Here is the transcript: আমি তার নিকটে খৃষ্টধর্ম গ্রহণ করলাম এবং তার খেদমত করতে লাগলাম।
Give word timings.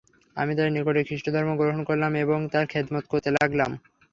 আমি 0.37 0.51
তার 0.57 0.69
নিকটে 0.71 1.01
খৃষ্টধর্ম 1.07 1.49
গ্রহণ 1.57 1.81
করলাম 1.89 2.11
এবং 2.23 2.39
তার 2.53 2.65
খেদমত 2.71 3.05
করতে 3.09 3.29
লাগলাম। 3.37 3.71